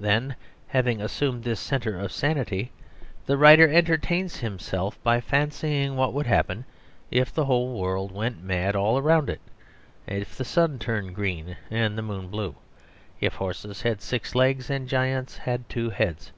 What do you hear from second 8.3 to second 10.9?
mad all round it, if the sun